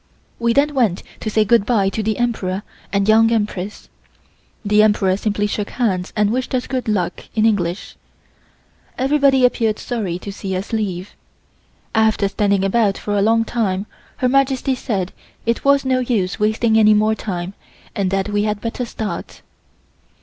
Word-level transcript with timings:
We 0.39 0.51
then 0.53 0.73
went 0.73 1.03
to 1.19 1.29
say 1.29 1.45
good 1.45 1.63
bye 1.63 1.89
to 1.89 2.01
the 2.01 2.17
Emperor 2.17 2.63
and 2.91 3.07
Young 3.07 3.31
Empress. 3.31 3.87
The 4.65 4.81
Emperor 4.81 5.15
simply 5.15 5.45
shook 5.45 5.69
hands 5.69 6.11
and 6.15 6.31
wished 6.31 6.55
us 6.55 6.65
"Good 6.65 6.87
Luck" 6.87 7.25
in 7.35 7.45
English. 7.45 7.97
Everybody 8.97 9.45
appeared 9.45 9.77
sorry 9.77 10.17
to 10.17 10.31
see 10.31 10.55
us 10.55 10.73
leave. 10.73 11.15
After 11.93 12.27
standing 12.27 12.65
about 12.65 12.97
for 12.97 13.15
a 13.15 13.21
long 13.21 13.45
time 13.45 13.85
Her 14.17 14.27
Majesty 14.27 14.73
said 14.73 15.13
it 15.45 15.63
was 15.63 15.85
no 15.85 15.99
use 15.99 16.39
wasting 16.39 16.79
any 16.79 16.95
more 16.95 17.13
time 17.13 17.53
and 17.95 18.09
that 18.09 18.27
we 18.29 18.41
had 18.41 18.59
better 18.59 18.85
start. 18.85 19.43